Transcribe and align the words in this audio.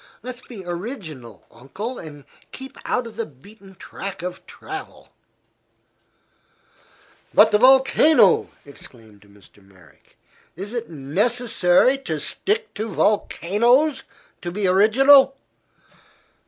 Let's 0.23 0.41
be 0.41 0.65
original, 0.65 1.45
Uncle, 1.51 1.99
and 1.99 2.25
keep 2.51 2.75
out 2.85 3.05
of 3.05 3.17
the 3.17 3.25
beaten 3.27 3.75
track 3.75 4.23
of 4.23 4.43
travel." 4.47 5.09
"But 7.35 7.51
the 7.51 7.59
volcano!" 7.59 8.49
exclaimed 8.65 9.21
Mr. 9.21 9.63
Merrick. 9.63 10.17
"Is 10.55 10.73
it 10.73 10.89
necessary 10.89 11.99
to 11.99 12.19
stick 12.19 12.73
to 12.73 12.89
volcanoes 12.89 14.01
to 14.41 14.51
be 14.51 14.65
original?" 14.65 15.37